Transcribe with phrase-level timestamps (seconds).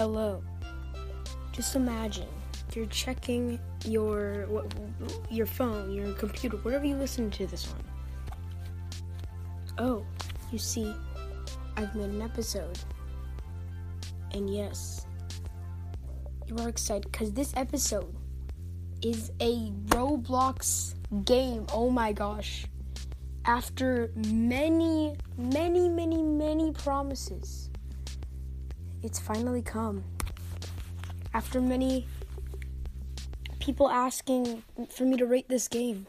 [0.00, 0.42] hello.
[1.52, 2.26] Just imagine
[2.74, 4.72] you're checking your what,
[5.30, 7.84] your phone, your computer, whatever you listen to this on.
[9.76, 10.06] Oh,
[10.50, 10.94] you see,
[11.76, 12.78] I've made an episode.
[14.32, 15.04] And yes,
[16.46, 18.16] you are excited because this episode
[19.02, 20.94] is a Roblox
[21.26, 21.66] game.
[21.74, 22.64] Oh my gosh.
[23.44, 27.69] After many, many, many, many promises,
[29.02, 30.04] it's finally come.
[31.32, 32.06] After many
[33.60, 36.06] people asking for me to rate this game,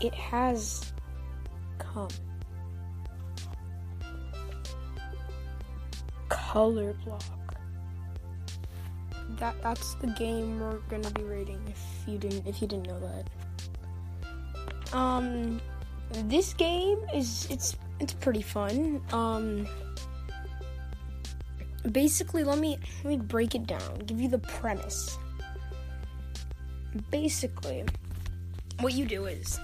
[0.00, 0.92] it has
[1.78, 2.08] come.
[6.28, 7.22] Color block.
[9.38, 13.00] That that's the game we're gonna be rating if you didn't if you didn't know
[13.00, 14.96] that.
[14.96, 15.60] Um
[16.26, 19.02] this game is it's it's pretty fun.
[19.12, 19.66] Um
[21.92, 25.18] basically let me let me break it down, give you the premise.
[27.10, 27.84] Basically,
[28.80, 29.58] what you do is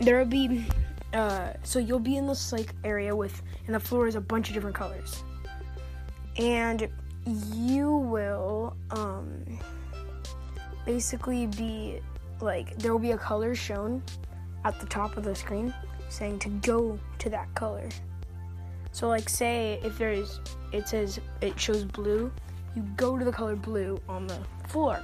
[0.00, 0.64] there'll be
[1.12, 4.48] uh so you'll be in this like area with and the floor is a bunch
[4.48, 5.22] of different colors.
[6.36, 6.88] And
[7.52, 9.58] you will um
[10.86, 12.00] basically be
[12.40, 14.02] like there will be a color shown
[14.64, 15.74] at the top of the screen
[16.08, 17.88] saying to go to that color.
[18.92, 20.40] So like say if there's
[20.72, 22.30] it says it shows blue,
[22.74, 24.38] you go to the color blue on the
[24.68, 25.00] floor.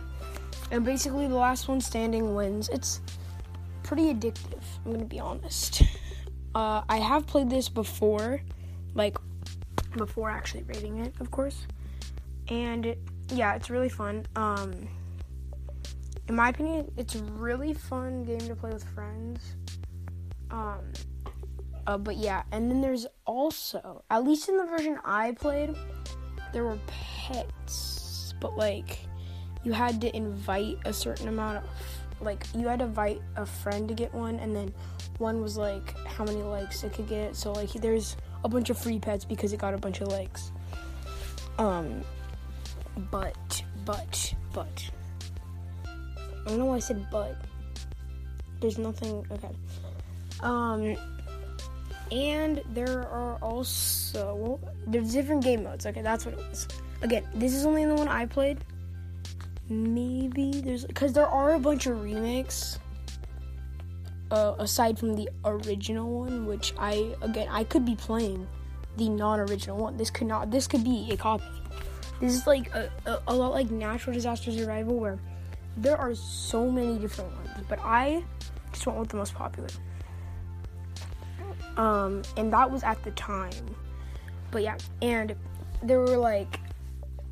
[0.71, 2.69] And basically the last one standing wins.
[2.69, 3.01] It's
[3.83, 5.83] pretty addictive, I'm gonna be honest.
[6.55, 8.41] Uh, I have played this before,
[8.95, 9.17] like
[9.97, 11.67] before actually rating it, of course.
[12.49, 12.95] And
[13.33, 14.25] yeah, it's really fun.
[14.37, 14.89] Um,
[16.29, 19.41] in my opinion, it's a really fun game to play with friends.
[20.51, 20.93] Um,
[21.87, 25.75] uh, but yeah, and then there's also, at least in the version I played,
[26.53, 28.99] there were pets, but like
[29.65, 31.65] you had to invite a certain amount of,
[32.21, 34.73] like you had to invite a friend to get one, and then
[35.19, 37.37] one was like how many likes it could get.
[37.37, 40.53] So like there's a bunch of free pets because it got a bunch of likes.
[41.59, 42.03] Um,
[43.11, 44.91] but but but
[45.87, 47.37] I don't know why I said but.
[48.61, 49.27] There's nothing.
[49.31, 49.51] Okay.
[50.41, 50.97] Um,
[52.11, 55.87] and there are also there's different game modes.
[55.87, 56.69] Okay, that's what it was.
[57.03, 58.65] Again, this is only the one I played.
[59.69, 62.79] Maybe there's because there are a bunch of remakes.
[64.31, 68.49] Uh, aside from the original one, which I again I could be playing
[68.97, 69.97] the non-original one.
[69.97, 70.51] This could not.
[70.51, 71.45] This could be a copy.
[72.21, 75.19] This is like a, a, a lot like natural disaster survival where
[75.77, 78.25] there are so many different ones, but I
[78.73, 79.69] just went with the most popular.
[81.77, 83.53] Um, and that was at the time.
[84.51, 85.35] But yeah, and
[85.83, 86.61] there were like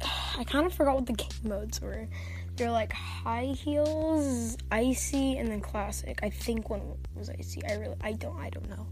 [0.38, 2.08] I kind of forgot what the game modes were.
[2.56, 6.20] They're like high heels, icy, and then classic.
[6.22, 6.82] I think one
[7.14, 7.64] was icy.
[7.66, 8.86] I really I don't I don't know.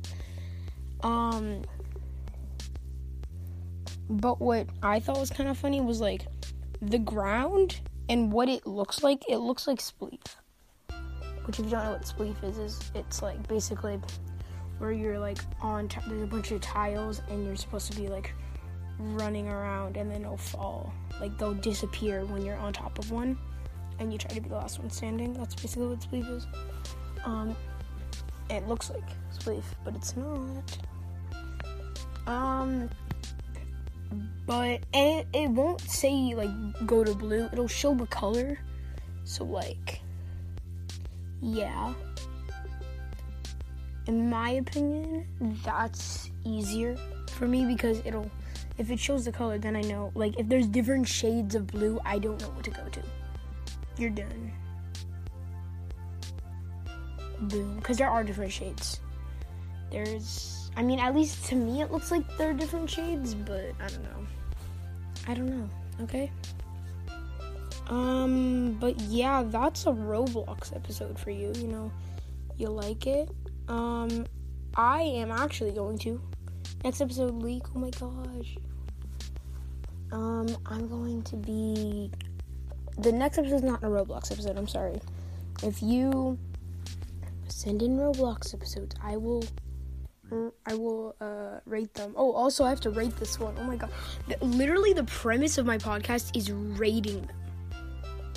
[1.02, 1.62] Um
[4.08, 6.26] but what I thought was kind of funny was like
[6.82, 9.22] the ground and what it looks like.
[9.28, 10.20] It looks like spleef.
[11.44, 14.00] Which if you don't know what spleef is, is it's like basically
[14.80, 18.08] where you're like on t- there's a bunch of tiles and you're supposed to be
[18.08, 18.32] like
[18.98, 20.92] running around and then it'll fall.
[21.20, 23.38] Like they'll disappear when you're on top of one
[23.98, 25.34] and you try to be the last one standing.
[25.34, 26.46] That's basically what spleef is.
[27.24, 27.54] Um
[28.48, 29.04] it looks like
[29.38, 30.78] spleef, but it's not.
[32.26, 32.88] Um
[34.46, 36.50] but it, it won't say like
[36.86, 37.48] go to blue.
[37.52, 38.58] It'll show the color.
[39.24, 40.00] So like
[41.42, 41.92] yeah.
[44.06, 45.26] In my opinion,
[45.64, 46.96] that's easier
[47.32, 48.30] for me because it'll
[48.78, 52.00] if it shows the color then I know like if there's different shades of blue,
[52.04, 53.02] I don't know what to go to.
[53.96, 54.52] You're done.
[57.42, 59.00] Boom, because there are different shades.
[59.90, 63.72] There's I mean, at least to me it looks like there are different shades, but
[63.80, 64.26] I don't know.
[65.28, 65.68] I don't know.
[66.02, 66.30] Okay.
[67.88, 71.52] Um, but yeah, that's a Roblox episode for you.
[71.56, 71.92] You know,
[72.56, 73.28] you like it.
[73.70, 74.26] Um,
[74.74, 76.20] I am actually going to
[76.84, 77.62] next episode leak.
[77.74, 78.56] Oh my gosh.
[80.12, 82.10] Um, I'm going to be
[82.98, 84.58] the next episode is not a Roblox episode.
[84.58, 85.00] I'm sorry.
[85.62, 86.36] If you
[87.48, 89.44] send in Roblox episodes, I will
[90.66, 92.12] I will uh, rate them.
[92.16, 93.54] Oh, also, I have to rate this one.
[93.58, 93.90] Oh my god.
[94.28, 97.36] The, literally, the premise of my podcast is rating them.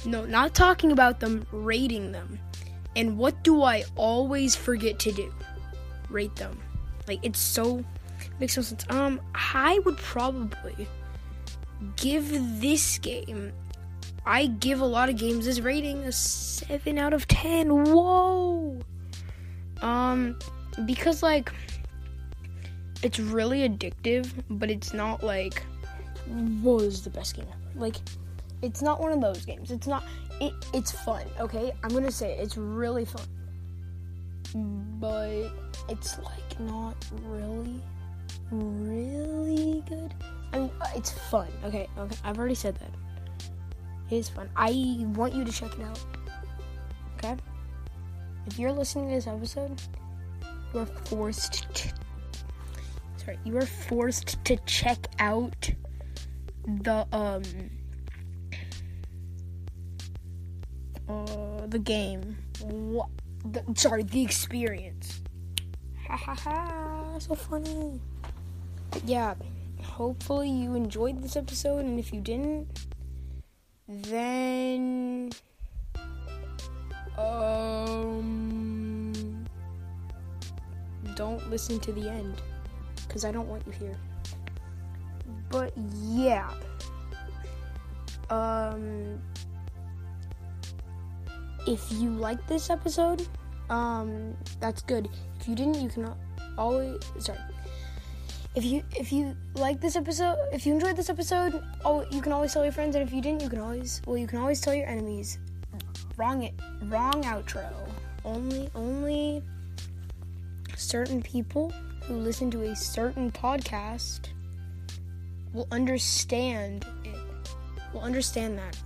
[0.06, 2.40] No, not talking about them, rating them.
[2.96, 5.34] And what do I always forget to do?
[6.10, 6.60] Rate them.
[7.08, 7.84] Like, it's so.
[8.40, 8.86] Makes no sense.
[8.90, 10.88] Um, I would probably
[11.98, 12.30] give
[12.62, 13.52] this game.
[14.26, 17.86] I give a lot of games this rating a seven out of ten.
[17.86, 18.80] Whoa.
[19.82, 20.40] Um,
[20.86, 21.52] because like
[23.02, 25.64] it's really addictive, but it's not like
[26.62, 27.80] was the best game ever.
[27.80, 27.98] Like
[28.64, 29.70] it's not one of those games.
[29.70, 30.04] It's not.
[30.40, 31.26] It, it's fun.
[31.40, 32.40] Okay, I'm gonna say it.
[32.40, 33.28] it's really fun,
[35.00, 35.52] but
[35.90, 36.96] it's like not
[37.26, 37.84] really,
[38.50, 40.14] really good.
[40.54, 41.50] I mean, uh, it's fun.
[41.66, 42.16] Okay, okay.
[42.24, 42.90] I've already said that.
[44.10, 44.50] It is fun.
[44.56, 46.00] I want you to check it out.
[47.18, 47.36] Okay.
[48.48, 49.82] If you're listening to this episode,
[50.74, 51.94] you are forced to.
[53.18, 55.70] Sorry, you are forced to check out
[56.66, 57.44] the um
[61.10, 62.38] uh the game.
[62.62, 63.10] What?
[63.46, 65.22] The, sorry, the experience.
[66.08, 67.20] Ha ha ha!
[67.20, 68.00] So funny.
[69.06, 69.36] Yeah.
[69.84, 72.68] Hopefully you enjoyed this episode, and if you didn't,
[73.88, 75.30] then
[77.18, 78.44] um
[81.16, 82.42] don't listen to the end
[83.08, 83.98] because I don't want you here.
[85.50, 86.50] But yeah.
[88.30, 89.22] Um
[91.68, 93.28] if you like this episode,
[93.70, 95.10] um that's good.
[95.40, 96.14] If you didn't, you can
[96.58, 97.40] always sorry.
[98.56, 102.32] If you if you like this episode, if you enjoyed this episode, oh, you can
[102.32, 104.62] always tell your friends, and if you didn't, you can always well, you can always
[104.62, 105.40] tell your enemies.
[106.18, 107.68] Wrong it, wrong outro.
[108.24, 109.42] Only only
[110.76, 111.72] certain people
[112.04, 114.28] who listen to a certain podcast
[115.54, 117.16] will understand it.
[117.94, 118.78] Will understand that.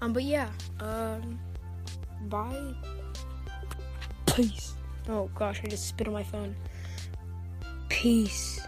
[0.00, 0.50] Um, but yeah.
[0.80, 1.38] Um,
[2.28, 2.74] bye.
[4.26, 4.74] Peace.
[5.08, 6.54] Oh gosh, I just spit on my phone.
[7.88, 8.60] Peace.